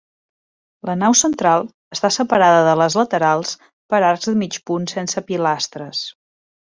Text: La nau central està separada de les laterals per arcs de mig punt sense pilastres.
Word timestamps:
La 0.89 0.93
nau 1.01 1.15
central 1.19 1.67
està 1.97 2.11
separada 2.15 2.63
de 2.69 2.73
les 2.83 2.97
laterals 3.01 3.53
per 3.95 4.01
arcs 4.09 4.31
de 4.31 4.35
mig 4.45 4.59
punt 4.71 4.89
sense 4.97 5.25
pilastres. 5.29 6.03